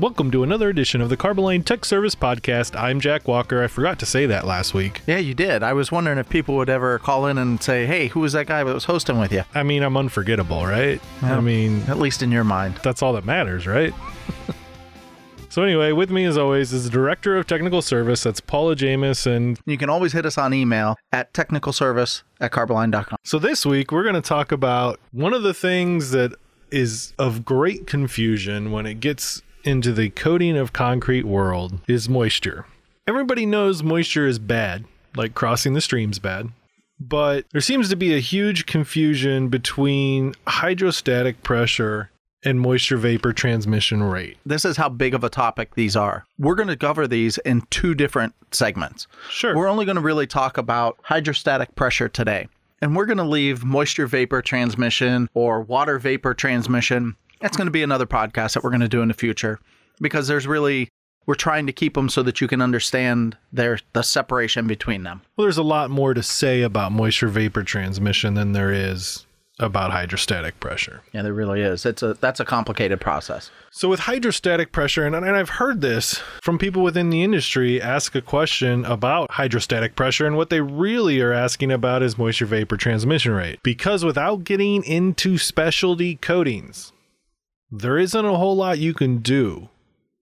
Welcome 0.00 0.30
to 0.30 0.42
another 0.42 0.70
edition 0.70 1.02
of 1.02 1.10
the 1.10 1.16
Carboline 1.18 1.62
Tech 1.62 1.84
Service 1.84 2.14
Podcast. 2.14 2.74
I'm 2.74 3.00
Jack 3.00 3.28
Walker. 3.28 3.62
I 3.62 3.66
forgot 3.66 3.98
to 3.98 4.06
say 4.06 4.24
that 4.24 4.46
last 4.46 4.72
week. 4.72 5.02
Yeah, 5.06 5.18
you 5.18 5.34
did. 5.34 5.62
I 5.62 5.74
was 5.74 5.92
wondering 5.92 6.16
if 6.16 6.26
people 6.30 6.56
would 6.56 6.70
ever 6.70 6.98
call 6.98 7.26
in 7.26 7.36
and 7.36 7.62
say, 7.62 7.84
hey, 7.84 8.06
who 8.08 8.20
was 8.20 8.32
that 8.32 8.46
guy 8.46 8.64
that 8.64 8.72
was 8.72 8.86
hosting 8.86 9.18
with 9.18 9.30
you? 9.30 9.42
I 9.54 9.62
mean, 9.62 9.82
I'm 9.82 9.98
unforgettable, 9.98 10.64
right? 10.64 11.02
I 11.20 11.38
mean, 11.40 11.82
At 11.82 11.98
least 11.98 12.22
in 12.22 12.32
your 12.32 12.44
mind. 12.44 12.76
that's 12.82 13.02
all 13.02 13.12
that 13.12 13.26
matters, 13.26 13.66
right? 13.66 13.92
so, 15.50 15.62
anyway, 15.62 15.92
with 15.92 16.10
me 16.10 16.24
as 16.24 16.38
always 16.38 16.72
is 16.72 16.84
the 16.84 16.90
Director 16.90 17.36
of 17.36 17.46
Technical 17.46 17.82
Service. 17.82 18.22
That's 18.22 18.40
Paula 18.40 18.76
Jamis. 18.76 19.26
And 19.26 19.60
You 19.66 19.76
can 19.76 19.90
always 19.90 20.14
hit 20.14 20.24
us 20.24 20.38
on 20.38 20.54
email 20.54 20.96
at 21.12 21.34
technicalservice 21.34 22.22
at 22.40 22.52
carboline.com. 22.52 23.18
so 23.24 23.38
this 23.38 23.66
week, 23.66 23.92
we're 23.92 24.04
going 24.04 24.14
to 24.14 24.22
talk 24.22 24.50
about 24.50 24.98
one 25.12 25.34
of 25.34 25.42
the 25.42 25.52
things 25.52 26.12
that 26.12 26.32
is 26.70 27.12
of 27.18 27.44
great 27.44 27.86
confusion 27.86 28.70
when 28.72 28.86
it 28.86 29.00
gets 29.00 29.42
into 29.64 29.92
the 29.92 30.10
coating 30.10 30.56
of 30.56 30.72
concrete 30.72 31.24
world 31.24 31.80
is 31.86 32.08
moisture. 32.08 32.66
Everybody 33.06 33.46
knows 33.46 33.82
moisture 33.82 34.26
is 34.26 34.38
bad, 34.38 34.84
like 35.16 35.34
crossing 35.34 35.74
the 35.74 35.80
stream's 35.80 36.18
bad. 36.18 36.48
But 37.00 37.46
there 37.52 37.60
seems 37.60 37.88
to 37.88 37.96
be 37.96 38.14
a 38.14 38.20
huge 38.20 38.66
confusion 38.66 39.48
between 39.48 40.34
hydrostatic 40.46 41.42
pressure 41.42 42.10
and 42.42 42.60
moisture 42.60 42.96
vapor 42.96 43.32
transmission 43.32 44.02
rate. 44.02 44.36
This 44.46 44.64
is 44.64 44.76
how 44.76 44.88
big 44.88 45.14
of 45.14 45.24
a 45.24 45.28
topic 45.28 45.74
these 45.74 45.96
are. 45.96 46.24
We're 46.38 46.54
going 46.54 46.68
to 46.68 46.76
cover 46.76 47.06
these 47.06 47.38
in 47.38 47.62
two 47.70 47.94
different 47.94 48.34
segments. 48.50 49.06
Sure. 49.28 49.54
We're 49.56 49.68
only 49.68 49.84
going 49.84 49.96
to 49.96 50.02
really 50.02 50.26
talk 50.26 50.58
about 50.58 50.98
hydrostatic 51.02 51.74
pressure 51.74 52.08
today. 52.08 52.48
And 52.82 52.96
we're 52.96 53.06
going 53.06 53.18
to 53.18 53.24
leave 53.24 53.64
moisture 53.64 54.06
vapor 54.06 54.40
transmission 54.40 55.28
or 55.34 55.60
water 55.60 55.98
vapor 55.98 56.32
transmission. 56.32 57.16
That's 57.40 57.56
going 57.56 57.66
to 57.66 57.72
be 57.72 57.82
another 57.82 58.06
podcast 58.06 58.54
that 58.54 58.62
we're 58.62 58.70
going 58.70 58.80
to 58.80 58.88
do 58.88 59.02
in 59.02 59.08
the 59.08 59.14
future 59.14 59.58
because 60.00 60.28
there's 60.28 60.46
really 60.46 60.88
we're 61.26 61.34
trying 61.34 61.66
to 61.66 61.72
keep 61.72 61.94
them 61.94 62.08
so 62.08 62.22
that 62.22 62.40
you 62.40 62.48
can 62.48 62.60
understand 62.60 63.36
their 63.52 63.78
the 63.92 64.02
separation 64.02 64.66
between 64.66 65.02
them. 65.02 65.22
Well, 65.36 65.44
there's 65.44 65.58
a 65.58 65.62
lot 65.62 65.90
more 65.90 66.14
to 66.14 66.22
say 66.22 66.62
about 66.62 66.92
moisture 66.92 67.28
vapor 67.28 67.62
transmission 67.62 68.34
than 68.34 68.52
there 68.52 68.72
is 68.72 69.26
about 69.60 69.90
hydrostatic 69.90 70.58
pressure. 70.58 71.02
Yeah, 71.12 71.22
there 71.22 71.34
really 71.34 71.60
is. 71.60 71.84
It's 71.84 72.02
a 72.02 72.14
that's 72.14 72.40
a 72.40 72.44
complicated 72.44 73.00
process. 73.00 73.50
So, 73.70 73.88
with 73.88 74.00
hydrostatic 74.00 74.72
pressure, 74.72 75.06
and, 75.06 75.14
and 75.14 75.36
I've 75.36 75.50
heard 75.50 75.80
this 75.80 76.20
from 76.42 76.58
people 76.58 76.82
within 76.82 77.10
the 77.10 77.22
industry 77.22 77.80
ask 77.80 78.14
a 78.14 78.22
question 78.22 78.84
about 78.84 79.30
hydrostatic 79.32 79.94
pressure, 79.94 80.26
and 80.26 80.36
what 80.36 80.50
they 80.50 80.60
really 80.60 81.20
are 81.20 81.32
asking 81.32 81.70
about 81.70 82.02
is 82.02 82.18
moisture 82.18 82.46
vapor 82.46 82.76
transmission 82.76 83.32
rate. 83.32 83.60
Because 83.62 84.04
without 84.04 84.44
getting 84.44 84.82
into 84.84 85.38
specialty 85.38 86.16
coatings, 86.16 86.92
there 87.70 87.98
isn't 87.98 88.24
a 88.24 88.36
whole 88.36 88.56
lot 88.56 88.78
you 88.78 88.92
can 88.92 89.18
do 89.18 89.68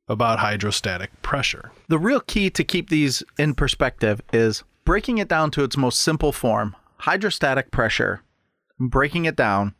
about 0.06 0.38
hydrostatic 0.38 1.10
pressure. 1.22 1.70
The 1.88 1.98
real 1.98 2.20
key 2.20 2.50
to 2.50 2.64
keep 2.64 2.90
these 2.90 3.22
in 3.38 3.54
perspective 3.54 4.20
is 4.32 4.64
breaking 4.84 5.18
it 5.18 5.28
down 5.28 5.50
to 5.52 5.64
its 5.64 5.76
most 5.76 6.00
simple 6.00 6.32
form. 6.32 6.76
Hydrostatic 6.98 7.70
pressure, 7.70 8.22
breaking 8.78 9.24
it 9.24 9.36
down, 9.36 9.74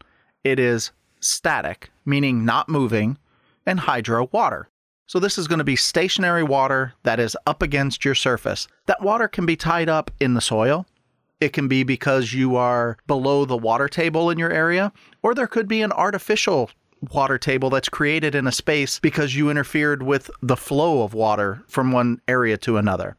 it 0.45 0.59
is 0.59 0.93
static, 1.21 1.91
meaning 2.05 2.45
not 2.45 2.69
moving, 2.69 3.19
and 3.67 3.81
hydro, 3.81 4.29
water. 4.33 4.69
So 5.07 5.19
this 5.19 5.37
is 5.37 5.49
going 5.49 5.59
to 5.59 5.65
be 5.65 5.77
stationary 5.77 6.43
water 6.43 6.95
that 7.03 7.19
is 7.19 7.37
up 7.47 7.63
against 7.63 8.05
your 8.05 8.15
surface. 8.15 8.69
That 8.87 9.03
water 9.03 9.29
can 9.29 9.47
be 9.47 9.57
tied 9.57 9.89
up 9.89 10.11
in 10.21 10.35
the 10.35 10.41
soil. 10.41 10.87
It 11.41 11.53
can 11.53 11.69
be 11.69 11.83
because 11.83 12.33
you 12.33 12.57
are 12.57 12.99
below 13.07 13.45
the 13.45 13.57
water 13.57 13.89
table 13.89 14.31
in 14.31 14.39
your 14.39 14.51
area, 14.51 14.93
or 15.23 15.35
there 15.35 15.47
could 15.47 15.69
be 15.69 15.83
an 15.83 15.93
artificial 15.93 16.71
water 17.13 17.39
table 17.39 17.71
that's 17.71 17.89
created 17.89 18.35
in 18.35 18.47
a 18.47 18.53
space 18.53 18.99
because 18.99 19.35
you 19.35 19.51
interfered 19.51 20.03
with 20.03 20.31
the 20.43 20.57
flow 20.57 21.03
of 21.03 21.15
water 21.15 21.63
from 21.69 21.93
one 21.93 22.21
area 22.29 22.57
to 22.59 22.77
another. 22.77 23.17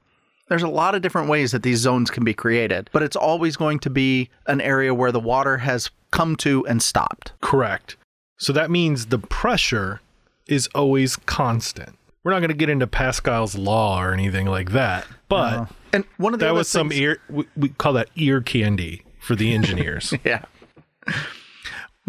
There's 0.48 0.64
a 0.64 0.68
lot 0.68 0.96
of 0.96 1.02
different 1.02 1.30
ways 1.30 1.52
that 1.52 1.64
these 1.64 1.78
zones 1.78 2.10
can 2.10 2.24
be 2.24 2.34
created, 2.34 2.90
but 2.92 3.04
it's 3.04 3.16
always 3.16 3.56
going 3.56 3.80
to 3.80 3.90
be 3.90 4.30
an 4.48 4.62
area 4.62 4.94
where 4.94 5.12
the 5.12 5.20
water 5.20 5.58
has 5.58 5.92
come 6.12 6.36
to 6.38 6.66
and 6.66 6.82
stopped. 6.82 7.34
Correct. 7.42 7.98
So 8.38 8.52
that 8.54 8.72
means 8.72 9.08
the 9.08 9.20
pressure 9.20 10.02
is 10.48 10.68
always 10.74 11.16
constant. 11.16 11.96
We're 12.24 12.32
not 12.32 12.40
going 12.40 12.50
to 12.50 12.56
get 12.56 12.70
into 12.70 12.88
Pascal's 12.88 13.56
law 13.56 14.02
or 14.04 14.12
anything 14.12 14.48
like 14.48 14.72
that, 14.72 15.06
but 15.30 15.70
And 15.94 16.04
one 16.18 16.34
of 16.34 16.40
the 16.40 16.48
that 16.48 16.54
was 16.54 16.68
some 16.68 16.92
ear 16.92 17.20
we, 17.30 17.46
we 17.56 17.70
call 17.70 17.94
that 17.94 18.10
ear 18.16 18.42
candy 18.42 19.04
for 19.20 19.36
the 19.36 19.54
engineers 19.54 20.14
Yeah. 20.24 20.46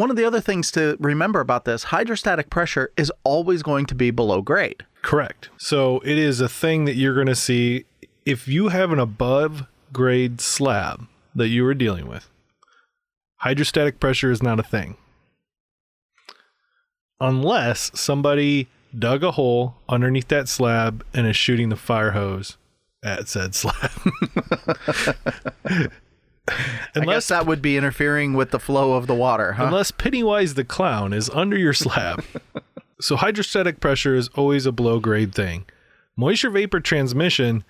One 0.00 0.08
of 0.08 0.16
the 0.16 0.24
other 0.24 0.40
things 0.40 0.70
to 0.70 0.96
remember 0.98 1.40
about 1.40 1.66
this 1.66 1.82
hydrostatic 1.84 2.48
pressure 2.48 2.90
is 2.96 3.12
always 3.22 3.62
going 3.62 3.84
to 3.84 3.94
be 3.94 4.10
below 4.10 4.40
grade. 4.40 4.86
correct. 5.02 5.50
So 5.58 6.00
it 6.06 6.16
is 6.16 6.40
a 6.40 6.48
thing 6.48 6.86
that 6.86 6.94
you're 6.94 7.12
going 7.12 7.26
to 7.26 7.34
see. 7.34 7.84
If 8.24 8.48
you 8.48 8.68
have 8.68 8.92
an 8.92 8.98
above 8.98 9.66
grade 9.92 10.40
slab 10.40 11.06
that 11.34 11.48
you 11.48 11.66
are 11.66 11.74
dealing 11.74 12.08
with 12.08 12.30
hydrostatic 13.40 14.00
pressure 14.00 14.30
is 14.30 14.42
not 14.42 14.58
a 14.58 14.62
thing. 14.62 14.96
Unless 17.20 17.90
somebody 17.92 18.68
dug 18.98 19.22
a 19.22 19.32
hole 19.32 19.74
underneath 19.86 20.28
that 20.28 20.48
slab 20.48 21.04
and 21.12 21.26
is 21.26 21.36
shooting 21.36 21.68
the 21.68 21.76
fire 21.76 22.12
hose 22.12 22.56
at 23.04 23.28
said 23.28 23.54
slab 23.54 23.90
I 26.94 27.04
guess 27.04 27.28
that 27.28 27.46
would 27.46 27.62
be 27.62 27.76
interfering 27.76 28.34
with 28.34 28.50
the 28.50 28.58
flow 28.58 28.94
of 28.94 29.06
the 29.06 29.14
water, 29.14 29.52
huh? 29.54 29.64
unless 29.66 29.90
Pennywise 29.90 30.54
the 30.54 30.64
clown 30.64 31.12
is 31.12 31.30
under 31.30 31.56
your 31.58 31.72
slab. 31.72 32.24
so 33.00 33.16
hydrostatic 33.16 33.80
pressure 33.80 34.14
is 34.14 34.28
always 34.34 34.66
a 34.66 34.72
below 34.72 35.00
grade 35.00 35.34
thing. 35.34 35.64
Moisture 36.16 36.50
vapor 36.50 36.80
transmission 36.80 37.64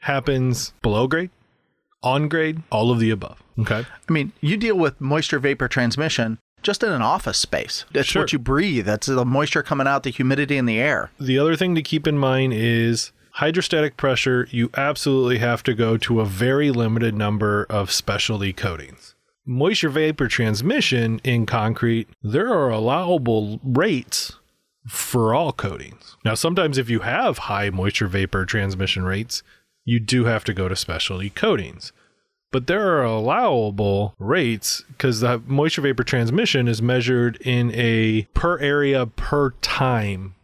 happens 0.00 0.72
below 0.82 1.06
grade, 1.06 1.30
on 2.02 2.28
grade, 2.28 2.62
all 2.70 2.90
of 2.90 2.98
the 3.00 3.10
above. 3.10 3.42
Okay. 3.58 3.84
I 4.08 4.12
mean, 4.12 4.32
you 4.40 4.56
deal 4.56 4.76
with 4.76 5.00
moisture 5.00 5.38
vapor 5.38 5.66
transmission 5.68 6.38
just 6.62 6.82
in 6.82 6.90
an 6.92 7.02
office 7.02 7.38
space. 7.38 7.84
That's 7.92 8.08
Sure. 8.08 8.22
what 8.22 8.32
you 8.32 8.38
breathe. 8.38 8.86
That's 8.86 9.06
the 9.06 9.24
moisture 9.24 9.62
coming 9.62 9.86
out, 9.86 10.02
the 10.02 10.10
humidity 10.10 10.56
in 10.56 10.66
the 10.66 10.78
air. 10.78 11.10
The 11.18 11.38
other 11.38 11.56
thing 11.56 11.74
to 11.74 11.82
keep 11.82 12.06
in 12.06 12.18
mind 12.18 12.52
is 12.52 13.12
hydrostatic 13.36 13.98
pressure, 13.98 14.48
you 14.50 14.70
absolutely 14.78 15.36
have 15.38 15.62
to 15.62 15.74
go 15.74 15.98
to 15.98 16.20
a 16.20 16.24
very 16.24 16.70
limited 16.70 17.14
number 17.14 17.66
of 17.68 17.92
specialty 17.92 18.50
coatings. 18.50 19.14
Moisture 19.44 19.90
vapor 19.90 20.26
transmission 20.26 21.20
in 21.22 21.44
concrete, 21.44 22.08
there 22.22 22.48
are 22.48 22.70
allowable 22.70 23.60
rates 23.62 24.36
for 24.88 25.34
all 25.34 25.52
coatings. 25.52 26.16
Now, 26.24 26.34
sometimes 26.34 26.78
if 26.78 26.88
you 26.88 27.00
have 27.00 27.38
high 27.38 27.68
moisture 27.68 28.08
vapor 28.08 28.46
transmission 28.46 29.04
rates, 29.04 29.42
you 29.84 30.00
do 30.00 30.24
have 30.24 30.42
to 30.44 30.54
go 30.54 30.68
to 30.68 30.74
specialty 30.74 31.28
coatings. 31.28 31.92
But 32.50 32.68
there 32.68 32.96
are 32.96 33.04
allowable 33.04 34.14
rates 34.18 34.82
because 34.88 35.20
the 35.20 35.42
moisture 35.46 35.82
vapor 35.82 36.04
transmission 36.04 36.68
is 36.68 36.80
measured 36.80 37.36
in 37.42 37.70
a 37.74 38.22
per 38.32 38.58
area 38.60 39.04
per 39.04 39.50
time 39.60 40.36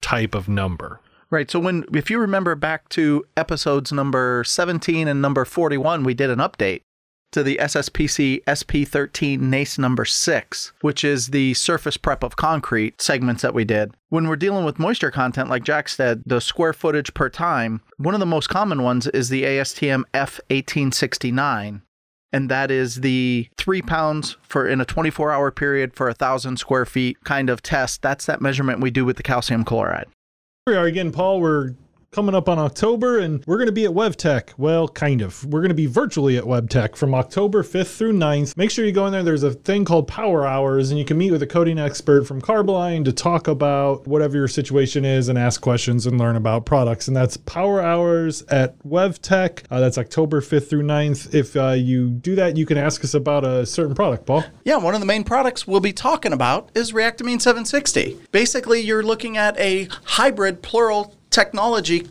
type 0.00 0.34
of 0.34 0.48
number. 0.48 1.00
Right. 1.30 1.50
So 1.50 1.60
when 1.60 1.84
if 1.94 2.10
you 2.10 2.18
remember 2.18 2.54
back 2.56 2.88
to 2.90 3.24
episodes 3.36 3.92
number 3.92 4.42
17 4.44 5.06
and 5.06 5.22
number 5.22 5.44
41, 5.44 6.02
we 6.02 6.12
did 6.12 6.28
an 6.28 6.40
update 6.40 6.82
to 7.30 7.44
the 7.44 7.56
SSPC 7.62 8.42
SP13 8.44 9.38
NACE 9.38 9.78
number 9.78 10.04
6, 10.04 10.72
which 10.80 11.04
is 11.04 11.28
the 11.28 11.54
surface 11.54 11.96
prep 11.96 12.24
of 12.24 12.34
concrete 12.34 13.00
segments 13.00 13.42
that 13.42 13.54
we 13.54 13.64
did. 13.64 13.94
When 14.08 14.26
we're 14.26 14.34
dealing 14.34 14.64
with 14.64 14.80
moisture 14.80 15.12
content 15.12 15.48
like 15.48 15.62
Jack 15.62 15.88
said, 15.88 16.24
the 16.26 16.40
square 16.40 16.72
footage 16.72 17.14
per 17.14 17.28
time, 17.28 17.80
one 17.98 18.14
of 18.14 18.20
the 18.20 18.26
most 18.26 18.48
common 18.48 18.82
ones 18.82 19.06
is 19.06 19.28
the 19.28 19.44
ASTM 19.44 20.02
F1869 20.12 21.82
and 22.32 22.48
that 22.48 22.70
is 22.70 22.96
the 22.96 23.48
three 23.56 23.82
pounds 23.82 24.36
for 24.42 24.66
in 24.66 24.80
a 24.80 24.84
24 24.84 25.32
hour 25.32 25.50
period 25.50 25.94
for 25.94 26.08
a 26.08 26.14
thousand 26.14 26.58
square 26.58 26.86
feet 26.86 27.22
kind 27.24 27.50
of 27.50 27.62
test. 27.62 28.02
That's 28.02 28.26
that 28.26 28.40
measurement 28.40 28.80
we 28.80 28.90
do 28.90 29.04
with 29.04 29.16
the 29.16 29.22
calcium 29.22 29.64
chloride. 29.64 30.06
Here 30.66 30.74
we 30.74 30.78
are 30.78 30.84
again, 30.84 31.10
Paul. 31.10 31.40
We're 31.40 31.74
coming 32.12 32.34
up 32.34 32.48
on 32.48 32.58
October 32.58 33.20
and 33.20 33.44
we're 33.46 33.56
going 33.56 33.68
to 33.68 33.72
be 33.72 33.84
at 33.84 33.92
WEFTEC. 33.92 34.54
Well, 34.58 34.88
kind 34.88 35.22
of. 35.22 35.44
We're 35.44 35.60
going 35.60 35.68
to 35.68 35.76
be 35.76 35.86
virtually 35.86 36.36
at 36.36 36.42
WEFTEC 36.42 36.96
from 36.96 37.14
October 37.14 37.62
5th 37.62 37.96
through 37.96 38.14
9th. 38.14 38.56
Make 38.56 38.72
sure 38.72 38.84
you 38.84 38.90
go 38.90 39.06
in 39.06 39.12
there. 39.12 39.22
There's 39.22 39.44
a 39.44 39.52
thing 39.52 39.84
called 39.84 40.08
Power 40.08 40.44
Hours 40.44 40.90
and 40.90 40.98
you 40.98 41.04
can 41.04 41.16
meet 41.16 41.30
with 41.30 41.40
a 41.42 41.46
coding 41.46 41.78
expert 41.78 42.26
from 42.26 42.42
Carboline 42.42 43.04
to 43.04 43.12
talk 43.12 43.46
about 43.46 44.08
whatever 44.08 44.36
your 44.36 44.48
situation 44.48 45.04
is 45.04 45.28
and 45.28 45.38
ask 45.38 45.60
questions 45.60 46.04
and 46.04 46.18
learn 46.18 46.34
about 46.34 46.66
products. 46.66 47.06
And 47.06 47.16
that's 47.16 47.36
Power 47.36 47.80
Hours 47.80 48.42
at 48.48 48.76
WEFTEC. 48.80 49.62
Uh, 49.70 49.78
that's 49.78 49.96
October 49.96 50.40
5th 50.40 50.68
through 50.68 50.82
9th. 50.82 51.32
If 51.32 51.54
uh, 51.54 51.70
you 51.70 52.10
do 52.10 52.34
that, 52.34 52.56
you 52.56 52.66
can 52.66 52.76
ask 52.76 53.04
us 53.04 53.14
about 53.14 53.44
a 53.44 53.64
certain 53.64 53.94
product, 53.94 54.26
Paul. 54.26 54.42
Yeah, 54.64 54.78
one 54.78 54.94
of 54.94 55.00
the 55.00 55.06
main 55.06 55.22
products 55.22 55.64
we'll 55.64 55.78
be 55.78 55.92
talking 55.92 56.32
about 56.32 56.70
is 56.74 56.90
Reactamine 56.90 57.40
760. 57.40 58.18
Basically, 58.32 58.80
you're 58.80 59.04
looking 59.04 59.36
at 59.36 59.56
a 59.60 59.88
hybrid 60.04 60.60
plural 60.60 61.14
technology 61.30 62.06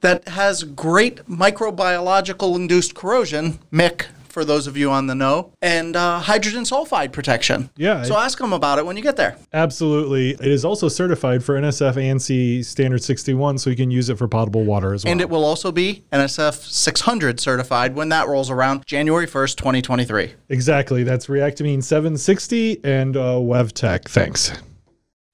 that 0.00 0.28
has 0.28 0.64
great 0.64 1.24
microbiological 1.26 2.56
induced 2.56 2.94
corrosion, 2.94 3.58
MIC 3.70 4.06
for 4.28 4.44
those 4.44 4.66
of 4.66 4.76
you 4.76 4.90
on 4.90 5.06
the 5.06 5.14
know, 5.14 5.52
and 5.62 5.94
uh, 5.94 6.18
hydrogen 6.18 6.64
sulfide 6.64 7.12
protection. 7.12 7.70
Yeah, 7.76 8.02
So 8.02 8.18
ask 8.18 8.36
them 8.36 8.52
about 8.52 8.80
it 8.80 8.84
when 8.84 8.96
you 8.96 9.02
get 9.02 9.16
there. 9.16 9.36
Absolutely. 9.52 10.30
It 10.30 10.50
is 10.50 10.64
also 10.64 10.88
certified 10.88 11.44
for 11.44 11.54
NSF 11.54 11.94
ANSI 11.94 12.64
standard 12.64 13.02
61, 13.02 13.58
so 13.58 13.70
you 13.70 13.76
can 13.76 13.92
use 13.92 14.10
it 14.10 14.18
for 14.18 14.26
potable 14.26 14.64
water 14.64 14.92
as 14.92 15.04
well. 15.04 15.12
And 15.12 15.20
it 15.20 15.30
will 15.30 15.44
also 15.44 15.70
be 15.70 16.02
NSF 16.12 16.68
600 16.68 17.38
certified 17.38 17.94
when 17.94 18.08
that 18.08 18.26
rolls 18.26 18.50
around 18.50 18.84
January 18.86 19.28
1st, 19.28 19.56
2023. 19.56 20.32
exactly. 20.48 21.04
That's 21.04 21.26
Reactamine 21.28 21.82
760 21.84 22.84
and 22.84 23.16
uh, 23.16 23.20
WEFTEC. 23.36 24.08
Thanks. 24.08 24.52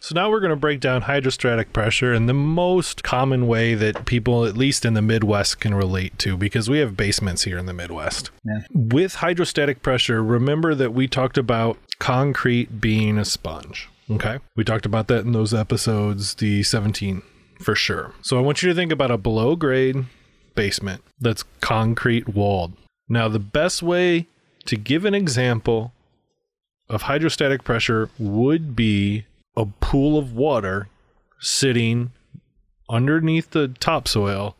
So 0.02 0.14
now 0.14 0.30
we're 0.30 0.40
going 0.40 0.50
to 0.50 0.56
break 0.56 0.80
down 0.80 1.02
hydrostatic 1.02 1.74
pressure 1.74 2.14
in 2.14 2.24
the 2.24 2.34
most 2.34 3.02
common 3.02 3.46
way 3.46 3.74
that 3.74 4.06
people, 4.06 4.46
at 4.46 4.56
least 4.56 4.86
in 4.86 4.94
the 4.94 5.02
Midwest, 5.02 5.60
can 5.60 5.74
relate 5.74 6.18
to 6.20 6.38
because 6.38 6.70
we 6.70 6.78
have 6.78 6.96
basements 6.96 7.44
here 7.44 7.58
in 7.58 7.66
the 7.66 7.74
Midwest. 7.74 8.30
Yeah. 8.42 8.62
With 8.72 9.16
hydrostatic 9.16 9.82
pressure, 9.82 10.24
remember 10.24 10.74
that 10.74 10.94
we 10.94 11.06
talked 11.06 11.36
about 11.36 11.76
concrete 11.98 12.80
being 12.80 13.18
a 13.18 13.26
sponge. 13.26 13.90
Okay. 14.10 14.38
We 14.56 14.64
talked 14.64 14.86
about 14.86 15.08
that 15.08 15.26
in 15.26 15.32
those 15.32 15.52
episodes, 15.52 16.34
the 16.34 16.62
17 16.62 17.22
for 17.60 17.74
sure. 17.74 18.14
So 18.22 18.38
I 18.38 18.40
want 18.40 18.62
you 18.62 18.70
to 18.70 18.74
think 18.74 18.90
about 18.90 19.10
a 19.10 19.18
below 19.18 19.54
grade 19.54 20.06
basement 20.54 21.02
that's 21.20 21.44
concrete 21.60 22.26
walled. 22.26 22.72
Now, 23.06 23.28
the 23.28 23.38
best 23.38 23.82
way 23.82 24.26
to 24.64 24.76
give 24.76 25.04
an 25.04 25.14
example 25.14 25.92
of 26.88 27.02
hydrostatic 27.02 27.64
pressure 27.64 28.08
would 28.18 28.74
be 28.74 29.26
a 29.60 29.66
pool 29.80 30.18
of 30.18 30.34
water 30.34 30.88
sitting 31.38 32.12
underneath 32.88 33.50
the 33.50 33.68
topsoil, 33.68 34.56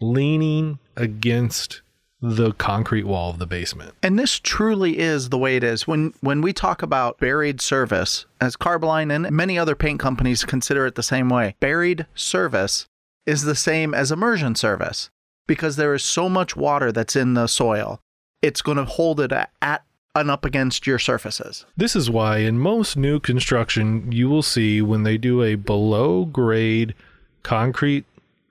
leaning 0.00 0.78
against 0.96 1.82
the 2.20 2.52
concrete 2.52 3.04
wall 3.04 3.30
of 3.30 3.38
the 3.38 3.46
basement. 3.46 3.94
And 4.02 4.18
this 4.18 4.38
truly 4.38 4.98
is 4.98 5.28
the 5.28 5.38
way 5.38 5.56
it 5.56 5.64
is. 5.64 5.86
When 5.86 6.14
when 6.20 6.40
we 6.40 6.52
talk 6.52 6.82
about 6.82 7.18
buried 7.18 7.60
service, 7.60 8.26
as 8.40 8.56
Carboline 8.56 9.14
and 9.14 9.30
many 9.30 9.58
other 9.58 9.74
paint 9.74 10.00
companies 10.00 10.44
consider 10.44 10.86
it 10.86 10.94
the 10.94 11.02
same 11.02 11.28
way, 11.28 11.54
buried 11.60 12.06
service 12.14 12.86
is 13.26 13.42
the 13.42 13.54
same 13.54 13.92
as 13.92 14.10
immersion 14.10 14.54
service 14.54 15.10
because 15.46 15.76
there 15.76 15.94
is 15.94 16.04
so 16.04 16.28
much 16.28 16.56
water 16.56 16.92
that's 16.92 17.16
in 17.16 17.34
the 17.34 17.46
soil. 17.46 18.00
It's 18.40 18.62
going 18.62 18.78
to 18.78 18.84
hold 18.84 19.20
it 19.20 19.32
at 19.32 19.82
and 20.14 20.30
up 20.30 20.44
against 20.44 20.86
your 20.86 20.98
surfaces. 20.98 21.64
This 21.76 21.94
is 21.94 22.10
why 22.10 22.38
in 22.38 22.58
most 22.58 22.96
new 22.96 23.20
construction, 23.20 24.10
you 24.10 24.28
will 24.28 24.42
see 24.42 24.82
when 24.82 25.02
they 25.02 25.18
do 25.18 25.42
a 25.42 25.54
below 25.54 26.24
grade 26.24 26.94
concrete 27.42 28.04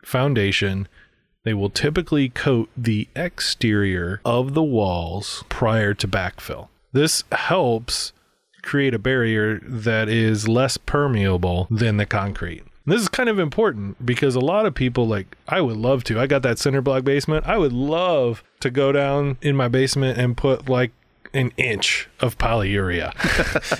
foundation, 0.03 0.87
they 1.43 1.53
will 1.53 1.69
typically 1.69 2.29
coat 2.29 2.69
the 2.75 3.07
exterior 3.15 4.21
of 4.25 4.53
the 4.53 4.63
walls 4.63 5.43
prior 5.49 5.93
to 5.93 6.07
backfill. 6.07 6.69
This 6.93 7.23
helps 7.31 8.13
create 8.63 8.93
a 8.93 8.99
barrier 8.99 9.59
that 9.63 10.09
is 10.09 10.47
less 10.47 10.77
permeable 10.77 11.67
than 11.69 11.97
the 11.97 12.05
concrete. 12.05 12.63
This 12.85 13.01
is 13.01 13.09
kind 13.09 13.27
of 13.27 13.37
important 13.37 14.05
because 14.05 14.35
a 14.35 14.39
lot 14.39 14.65
of 14.65 14.73
people 14.73 15.07
like 15.07 15.37
I 15.47 15.59
would 15.59 15.75
love 15.75 16.05
to. 16.05 16.19
I 16.19 16.27
got 16.27 16.41
that 16.43 16.57
cinder 16.57 16.81
block 16.81 17.03
basement. 17.03 17.45
I 17.45 17.57
would 17.57 17.73
love 17.73 18.43
to 18.61 18.69
go 18.69 18.93
down 18.93 19.37
in 19.41 19.57
my 19.57 19.67
basement 19.67 20.17
and 20.17 20.37
put 20.37 20.69
like 20.69 20.91
an 21.33 21.51
inch 21.57 22.09
of 22.19 22.37
polyurea 22.37 23.13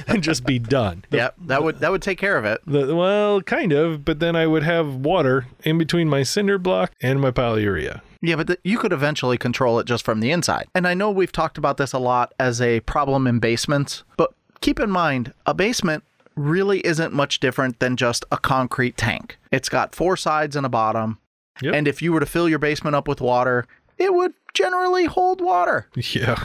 and 0.08 0.22
just 0.24 0.46
be 0.46 0.60
done. 0.60 1.04
The- 1.10 1.18
Yep, 1.18 1.36
that 1.48 1.64
would 1.64 1.80
that 1.80 1.92
would 1.92 2.02
take 2.02 2.18
care 2.18 2.38
of 2.38 2.46
it. 2.46 2.62
the- 2.68 2.96
well, 2.96 3.42
kind 3.42 3.72
of, 3.72 4.04
but 4.06 4.20
then 4.20 4.36
I 4.36 4.48
would 4.48 4.64
have 4.64 4.96
water 4.96 5.48
in 5.64 5.78
between 5.78 6.08
my 6.10 6.24
cinder 6.24 6.58
block 6.58 6.92
and 7.02 7.20
my 7.20 7.32
polyurea. 7.32 8.02
Yeah, 8.22 8.36
but 8.36 8.48
th- 8.48 8.60
you 8.64 8.78
could 8.80 8.92
eventually 8.94 9.38
control 9.38 9.80
it 9.80 9.86
just 9.86 10.04
from 10.04 10.20
the 10.20 10.32
inside. 10.32 10.68
And 10.74 10.88
I 10.88 10.94
know 10.94 11.12
we've 11.12 11.32
talked 11.32 11.58
about 11.58 11.78
this 11.78 11.94
a 11.94 12.00
lot 12.00 12.34
as 12.40 12.60
a 12.62 12.80
problem 12.82 13.28
in 13.28 13.40
basements, 13.40 14.04
but 14.18 14.34
keep 14.62 14.80
in 14.80 14.90
mind, 14.90 15.34
a 15.46 15.54
basement 15.54 16.04
really 16.36 16.80
isn't 16.86 17.14
much 17.14 17.40
different 17.40 17.80
than 17.80 17.96
just 17.98 18.26
a 18.32 18.38
concrete 18.38 18.98
tank. 18.98 19.38
It's 19.52 19.70
got 19.70 19.94
four 19.96 20.18
sides 20.18 20.56
and 20.56 20.66
a 20.66 20.70
bottom. 20.70 21.20
Yep. 21.62 21.74
And 21.74 21.88
if 21.88 22.02
you 22.02 22.12
were 22.14 22.20
to 22.20 22.26
fill 22.28 22.48
your 22.50 22.60
basement 22.60 22.96
up 22.96 23.08
with 23.08 23.22
water, 23.22 23.66
it 23.98 24.14
would 24.14 24.34
generally 24.54 25.06
hold 25.06 25.42
water. 25.42 25.88
Yeah. 25.96 26.44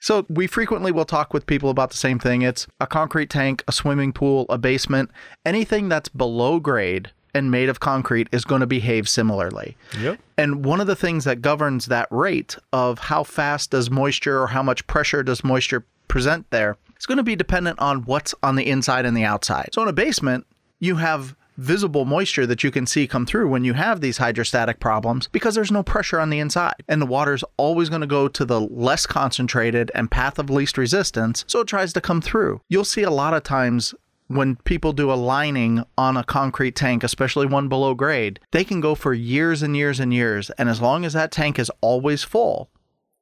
So 0.00 0.26
we 0.28 0.46
frequently 0.46 0.92
will 0.92 1.04
talk 1.04 1.32
with 1.32 1.46
people 1.46 1.70
about 1.70 1.90
the 1.90 1.96
same 1.96 2.18
thing. 2.18 2.42
It's 2.42 2.66
a 2.80 2.86
concrete 2.86 3.30
tank, 3.30 3.62
a 3.68 3.72
swimming 3.72 4.12
pool, 4.12 4.46
a 4.48 4.58
basement, 4.58 5.10
anything 5.44 5.88
that's 5.88 6.08
below 6.08 6.58
grade 6.58 7.10
and 7.34 7.50
made 7.50 7.68
of 7.68 7.80
concrete 7.80 8.28
is 8.32 8.44
going 8.44 8.60
to 8.60 8.66
behave 8.66 9.08
similarly. 9.08 9.76
Yep. 10.00 10.18
And 10.36 10.64
one 10.64 10.80
of 10.80 10.86
the 10.86 10.96
things 10.96 11.24
that 11.24 11.42
governs 11.42 11.86
that 11.86 12.08
rate 12.10 12.56
of 12.72 12.98
how 12.98 13.22
fast 13.22 13.70
does 13.70 13.90
moisture 13.90 14.40
or 14.40 14.48
how 14.48 14.62
much 14.62 14.86
pressure 14.86 15.22
does 15.22 15.44
moisture 15.44 15.84
present 16.08 16.50
there 16.50 16.76
is 16.98 17.06
going 17.06 17.18
to 17.18 17.22
be 17.22 17.36
dependent 17.36 17.78
on 17.78 18.02
what's 18.02 18.34
on 18.42 18.56
the 18.56 18.66
inside 18.66 19.04
and 19.04 19.16
the 19.16 19.24
outside. 19.24 19.68
So 19.72 19.82
in 19.82 19.88
a 19.88 19.92
basement, 19.92 20.46
you 20.80 20.96
have 20.96 21.36
visible 21.60 22.04
moisture 22.06 22.46
that 22.46 22.64
you 22.64 22.70
can 22.70 22.86
see 22.86 23.06
come 23.06 23.26
through 23.26 23.48
when 23.48 23.64
you 23.64 23.74
have 23.74 24.00
these 24.00 24.18
hydrostatic 24.18 24.80
problems 24.80 25.28
because 25.28 25.54
there's 25.54 25.70
no 25.70 25.82
pressure 25.82 26.18
on 26.18 26.30
the 26.30 26.38
inside. 26.38 26.82
And 26.88 27.02
the 27.02 27.06
water 27.06 27.34
is 27.34 27.44
always 27.56 27.88
going 27.88 28.00
to 28.00 28.06
go 28.06 28.28
to 28.28 28.44
the 28.44 28.60
less 28.60 29.06
concentrated 29.06 29.90
and 29.94 30.10
path 30.10 30.38
of 30.38 30.48
least 30.48 30.78
resistance, 30.78 31.44
so 31.46 31.60
it 31.60 31.68
tries 31.68 31.92
to 31.92 32.00
come 32.00 32.20
through. 32.22 32.62
You'll 32.68 32.84
see 32.84 33.02
a 33.02 33.10
lot 33.10 33.34
of 33.34 33.42
times 33.42 33.94
when 34.28 34.56
people 34.56 34.92
do 34.92 35.12
a 35.12 35.14
lining 35.14 35.84
on 35.98 36.16
a 36.16 36.22
concrete 36.22 36.76
tank, 36.76 37.02
especially 37.02 37.46
one 37.46 37.68
below 37.68 37.94
grade, 37.94 38.38
they 38.52 38.62
can 38.62 38.80
go 38.80 38.94
for 38.94 39.12
years 39.12 39.60
and 39.60 39.76
years 39.76 39.98
and 39.98 40.14
years. 40.14 40.50
And 40.50 40.68
as 40.68 40.80
long 40.80 41.04
as 41.04 41.14
that 41.14 41.32
tank 41.32 41.58
is 41.58 41.70
always 41.80 42.22
full, 42.22 42.70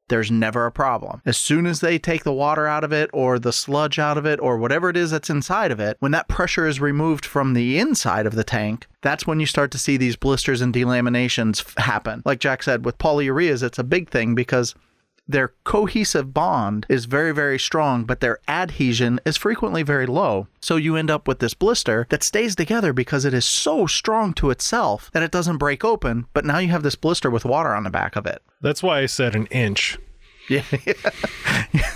there's 0.08 0.30
never 0.30 0.66
a 0.66 0.72
problem. 0.72 1.22
As 1.24 1.38
soon 1.38 1.66
as 1.66 1.80
they 1.80 1.98
take 1.98 2.24
the 2.24 2.32
water 2.32 2.66
out 2.66 2.84
of 2.84 2.92
it 2.92 3.10
or 3.12 3.38
the 3.38 3.52
sludge 3.52 3.98
out 3.98 4.18
of 4.18 4.26
it 4.26 4.40
or 4.40 4.56
whatever 4.58 4.88
it 4.88 4.96
is 4.96 5.10
that's 5.10 5.30
inside 5.30 5.70
of 5.70 5.80
it, 5.80 5.96
when 6.00 6.12
that 6.12 6.28
pressure 6.28 6.66
is 6.66 6.80
removed 6.80 7.24
from 7.24 7.54
the 7.54 7.78
inside 7.78 8.26
of 8.26 8.34
the 8.34 8.44
tank, 8.44 8.86
that's 9.02 9.26
when 9.26 9.40
you 9.40 9.46
start 9.46 9.70
to 9.70 9.78
see 9.78 9.96
these 9.96 10.16
blisters 10.16 10.60
and 10.60 10.74
delaminations 10.74 11.78
happen. 11.78 12.22
Like 12.24 12.40
Jack 12.40 12.62
said, 12.62 12.84
with 12.84 12.98
polyureas, 12.98 13.62
it's 13.62 13.78
a 13.78 13.84
big 13.84 14.10
thing 14.10 14.34
because 14.34 14.74
their 15.28 15.52
cohesive 15.64 16.32
bond 16.32 16.86
is 16.88 17.04
very, 17.04 17.32
very 17.32 17.58
strong, 17.58 18.04
but 18.04 18.20
their 18.20 18.38
adhesion 18.48 19.20
is 19.26 19.36
frequently 19.36 19.82
very 19.82 20.06
low. 20.06 20.48
So 20.60 20.76
you 20.76 20.96
end 20.96 21.10
up 21.10 21.28
with 21.28 21.38
this 21.38 21.54
blister 21.54 22.06
that 22.08 22.22
stays 22.22 22.56
together 22.56 22.92
because 22.92 23.24
it 23.24 23.34
is 23.34 23.44
so 23.44 23.86
strong 23.86 24.32
to 24.34 24.50
itself 24.50 25.10
that 25.12 25.22
it 25.22 25.30
doesn't 25.30 25.58
break 25.58 25.84
open. 25.84 26.26
But 26.32 26.46
now 26.46 26.58
you 26.58 26.68
have 26.68 26.82
this 26.82 26.96
blister 26.96 27.30
with 27.30 27.44
water 27.44 27.74
on 27.74 27.84
the 27.84 27.90
back 27.90 28.16
of 28.16 28.26
it. 28.26 28.42
That's 28.62 28.82
why 28.82 29.00
I 29.00 29.06
said 29.06 29.34
an 29.34 29.46
inch. 29.46 29.98
Yeah. 30.50 30.62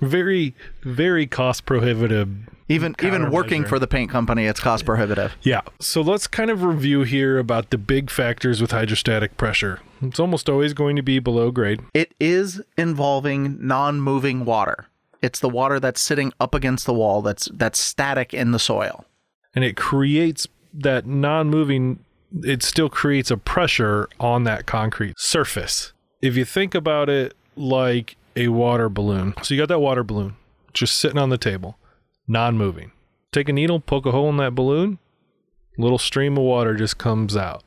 Very, 0.00 0.54
very 0.82 1.26
cost 1.26 1.64
prohibitive. 1.64 2.28
Even 2.68 2.94
even 3.02 3.30
working 3.30 3.64
for 3.64 3.78
the 3.78 3.86
paint 3.86 4.10
company, 4.10 4.46
it's 4.46 4.60
cost 4.60 4.84
prohibitive. 4.84 5.36
Yeah. 5.42 5.62
So 5.80 6.00
let's 6.00 6.26
kind 6.26 6.50
of 6.50 6.62
review 6.62 7.02
here 7.02 7.38
about 7.38 7.70
the 7.70 7.78
big 7.78 8.10
factors 8.10 8.60
with 8.60 8.70
hydrostatic 8.70 9.36
pressure. 9.36 9.80
It's 10.00 10.18
almost 10.20 10.48
always 10.48 10.72
going 10.74 10.96
to 10.96 11.02
be 11.02 11.18
below 11.18 11.50
grade. 11.50 11.80
It 11.94 12.14
is 12.18 12.60
involving 12.76 13.58
non-moving 13.66 14.44
water. 14.44 14.86
It's 15.20 15.38
the 15.38 15.48
water 15.48 15.78
that's 15.78 16.00
sitting 16.00 16.32
up 16.40 16.54
against 16.54 16.86
the 16.86 16.94
wall 16.94 17.22
that's 17.22 17.48
that's 17.54 17.78
static 17.78 18.34
in 18.34 18.50
the 18.52 18.58
soil. 18.58 19.04
and 19.54 19.64
it 19.64 19.76
creates 19.76 20.46
that 20.74 21.06
non-moving 21.06 21.98
it 22.42 22.62
still 22.62 22.88
creates 22.88 23.30
a 23.30 23.36
pressure 23.36 24.08
on 24.18 24.44
that 24.44 24.64
concrete 24.64 25.14
surface 25.18 25.92
if 26.22 26.34
you 26.34 26.46
think 26.46 26.74
about 26.74 27.10
it 27.10 27.34
like 27.56 28.16
a 28.36 28.48
water 28.48 28.88
balloon 28.88 29.34
so 29.42 29.52
you 29.52 29.60
got 29.60 29.68
that 29.68 29.80
water 29.80 30.02
balloon 30.02 30.34
just 30.72 30.96
sitting 30.96 31.18
on 31.18 31.28
the 31.28 31.36
table 31.36 31.76
non-moving. 32.26 32.92
Take 33.32 33.48
a 33.48 33.52
needle 33.52 33.80
poke 33.80 34.06
a 34.06 34.10
hole 34.10 34.28
in 34.28 34.36
that 34.38 34.54
balloon 34.54 34.98
little 35.78 35.98
stream 35.98 36.36
of 36.36 36.44
water 36.44 36.74
just 36.74 36.98
comes 36.98 37.36
out. 37.36 37.64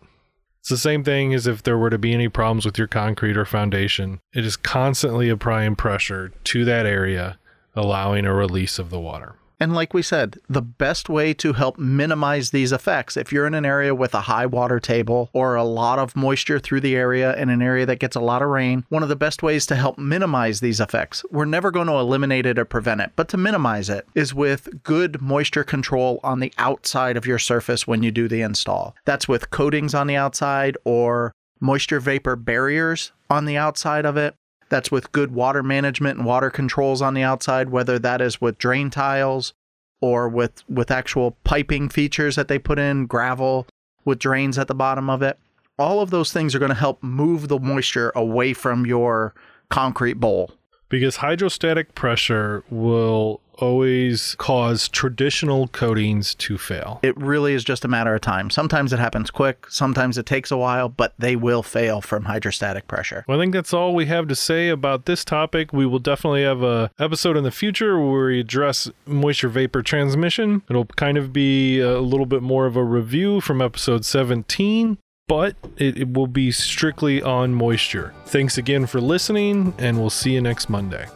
It's 0.59 0.69
the 0.69 0.77
same 0.77 1.03
thing 1.03 1.33
as 1.33 1.45
if 1.45 1.61
there 1.61 1.77
were 1.77 1.89
to 1.89 1.97
be 1.97 2.13
any 2.13 2.29
problems 2.29 2.65
with 2.65 2.77
your 2.77 2.87
concrete 2.87 3.37
or 3.37 3.45
foundation. 3.45 4.19
It 4.33 4.45
is 4.45 4.57
constantly 4.57 5.29
applying 5.29 5.75
pressure 5.75 6.29
to 6.45 6.65
that 6.65 6.85
area 6.85 7.37
allowing 7.75 8.25
a 8.25 8.33
release 8.33 8.79
of 8.79 8.89
the 8.89 8.99
water 8.99 9.35
And 9.59 9.73
like 9.73 9.93
we 9.93 10.01
said, 10.01 10.39
the 10.49 10.61
best 10.61 11.09
way 11.09 11.33
to 11.35 11.53
help 11.53 11.77
minimize 11.77 12.51
these 12.51 12.71
effects, 12.71 13.15
if 13.15 13.31
you're 13.31 13.47
in 13.47 13.53
an 13.53 13.65
area 13.65 13.95
with 13.95 14.13
a 14.13 14.21
high 14.21 14.45
water 14.45 14.79
table 14.79 15.29
or 15.33 15.55
a 15.55 15.63
lot 15.63 15.99
of 15.99 16.15
moisture 16.15 16.59
through 16.59 16.81
the 16.81 16.95
area 16.95 17.35
in 17.37 17.49
an 17.49 17.61
area 17.61 17.85
that 17.85 17.99
gets 17.99 18.15
a 18.15 18.21
lot 18.21 18.41
of 18.41 18.49
rain, 18.49 18.85
one 18.89 19.03
of 19.03 19.09
the 19.09 19.15
best 19.15 19.41
ways 19.41 19.65
to 19.67 19.75
help 19.75 19.97
minimize 19.97 20.59
these 20.59 20.79
effects, 20.79 21.23
we're 21.31 21.45
never 21.45 21.71
going 21.71 21.87
to 21.87 21.93
eliminate 21.93 22.45
it 22.45 22.59
or 22.59 22.65
prevent 22.65 23.01
it, 23.01 23.11
but 23.15 23.29
to 23.29 23.37
minimize 23.37 23.89
it 23.89 24.05
is 24.13 24.33
with 24.33 24.83
good 24.83 25.21
moisture 25.21 25.63
control 25.63 26.19
on 26.23 26.39
the 26.39 26.53
outside 26.57 27.17
of 27.17 27.25
your 27.25 27.39
surface 27.39 27.87
when 27.87 28.03
you 28.03 28.11
do 28.11 28.27
the 28.27 28.41
install. 28.41 28.95
That's 29.05 29.27
with 29.27 29.51
coatings 29.51 29.93
on 29.93 30.07
the 30.07 30.15
outside 30.15 30.77
or 30.83 31.31
moisture 31.59 31.99
vapor 31.99 32.35
barriers 32.35 33.11
on 33.29 33.45
the 33.45 33.57
outside 33.57 34.05
of 34.05 34.17
it. 34.17 34.35
That's 34.69 34.91
with 34.91 35.11
good 35.11 35.31
water 35.31 35.61
management 35.63 36.17
and 36.17 36.25
water 36.25 36.49
controls 36.49 37.01
on 37.01 37.13
the 37.13 37.21
outside, 37.23 37.69
whether 37.69 37.99
that 37.99 38.21
is 38.21 38.41
with 38.41 38.57
drain 38.57 38.89
tiles 38.89 39.53
or 40.01 40.27
with, 40.27 40.63
with 40.69 40.91
actual 40.91 41.37
piping 41.43 41.87
features 41.89 42.35
that 42.35 42.47
they 42.47 42.59
put 42.59 42.79
in, 42.79 43.05
gravel 43.05 43.67
with 44.03 44.19
drains 44.19 44.57
at 44.57 44.67
the 44.67 44.75
bottom 44.75 45.09
of 45.09 45.21
it. 45.21 45.39
All 45.77 46.01
of 46.01 46.09
those 46.09 46.31
things 46.31 46.55
are 46.55 46.59
going 46.59 46.69
to 46.69 46.75
help 46.75 47.03
move 47.03 47.47
the 47.47 47.59
moisture 47.59 48.11
away 48.15 48.53
from 48.53 48.85
your 48.85 49.33
concrete 49.69 50.19
bowl. 50.19 50.51
because 50.87 51.17
hydrostatic 51.17 51.95
pressure 51.95 52.63
will 52.69 53.41
always 53.59 54.35
cause 54.35 54.87
traditional 54.89 55.67
coatings 55.69 56.35
to 56.35 56.57
fail. 56.57 56.99
It 57.03 57.17
really 57.17 57.53
is 57.53 57.63
just 57.63 57.85
a 57.85 57.87
matter 57.87 58.13
of 58.15 58.21
time. 58.21 58.49
Sometimes 58.49 58.93
it 58.93 58.99
happens 58.99 59.31
quick, 59.31 59.69
sometimes 59.69 60.17
it 60.17 60.25
takes 60.25 60.51
a 60.51 60.57
while, 60.57 60.89
but 60.89 61.13
they 61.17 61.35
will 61.35 61.63
fail 61.63 62.01
from 62.01 62.25
hydrostatic 62.25 62.87
pressure. 62.87 63.25
Well, 63.27 63.39
I 63.39 63.43
think 63.43 63.53
that's 63.53 63.73
all 63.73 63.93
we 63.93 64.05
have 64.07 64.27
to 64.27 64.35
say 64.35 64.69
about 64.69 65.05
this 65.05 65.25
topic. 65.25 65.73
We 65.73 65.85
will 65.85 65.99
definitely 65.99 66.43
have 66.43 66.63
a 66.63 66.91
episode 66.99 67.37
in 67.37 67.43
the 67.43 67.51
future 67.51 67.99
where 67.99 68.27
we 68.27 68.39
address 68.39 68.89
moisture 69.05 69.49
vapor 69.49 69.81
transmission. 69.81 70.63
It'll 70.69 70.85
kind 70.85 71.17
of 71.17 71.33
be 71.33 71.79
a 71.79 71.99
little 71.99 72.25
bit 72.25 72.41
more 72.41 72.65
of 72.65 72.75
a 72.75 72.83
review 72.83 73.41
from 73.41 73.61
episode 73.61 74.05
17 74.05 74.97
but 75.27 75.55
it, 75.77 75.97
it, 75.97 76.13
will 76.13 76.27
be 76.27 76.51
strictly 76.51 77.19
on 77.19 77.51
moisture. 77.51 78.13
Thanks 78.27 78.59
again 78.59 78.85
for 78.85 79.01
listening, 79.01 79.73
and 79.79 79.97
we'll 79.97 80.11
see 80.11 80.33
you 80.33 80.41
next 80.41 80.69
Monday. 80.69 81.07